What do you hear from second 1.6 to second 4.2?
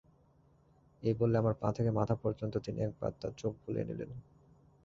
পা থেকে মাথা পর্যন্ত তিনি একবার তাঁর চোখ বুলিয়ে নিলেন।